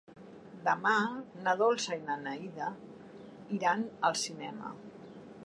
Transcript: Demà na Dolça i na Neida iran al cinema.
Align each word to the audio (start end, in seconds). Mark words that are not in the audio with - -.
Demà 0.67 0.93
na 1.47 1.53
Dolça 1.59 1.99
i 1.99 2.01
na 2.07 2.15
Neida 2.23 2.71
iran 3.59 3.87
al 4.11 4.19
cinema. 4.25 4.75